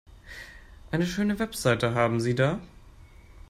[0.89, 2.59] Eine schöne Website haben Sie da.